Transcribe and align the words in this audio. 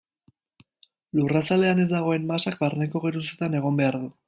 Lurrazalean 1.19 1.83
ez 1.85 1.87
dagoen 1.93 2.27
masak 2.33 2.59
barneko 2.65 3.05
geruzetan 3.07 3.61
egon 3.63 3.81
behar 3.83 4.03
du. 4.07 4.13